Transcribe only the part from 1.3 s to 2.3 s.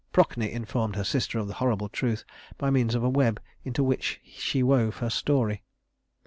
of the horrible truth